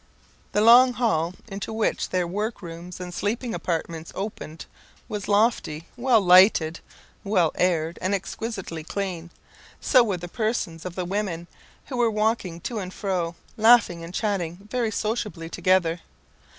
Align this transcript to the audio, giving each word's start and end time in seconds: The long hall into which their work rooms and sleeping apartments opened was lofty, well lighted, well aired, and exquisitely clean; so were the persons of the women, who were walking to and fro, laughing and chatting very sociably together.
The 0.53 0.61
long 0.61 0.93
hall 0.93 1.35
into 1.47 1.71
which 1.71 2.09
their 2.09 2.25
work 2.25 2.63
rooms 2.63 2.99
and 2.99 3.13
sleeping 3.13 3.53
apartments 3.53 4.11
opened 4.15 4.65
was 5.07 5.27
lofty, 5.27 5.89
well 5.95 6.19
lighted, 6.19 6.79
well 7.23 7.51
aired, 7.53 7.99
and 8.01 8.15
exquisitely 8.15 8.83
clean; 8.83 9.29
so 9.79 10.03
were 10.03 10.17
the 10.17 10.27
persons 10.27 10.85
of 10.85 10.95
the 10.95 11.05
women, 11.05 11.45
who 11.85 11.97
were 11.97 12.09
walking 12.09 12.59
to 12.61 12.79
and 12.79 12.91
fro, 12.91 13.35
laughing 13.57 14.03
and 14.03 14.11
chatting 14.11 14.67
very 14.71 14.89
sociably 14.89 15.49
together. 15.49 15.99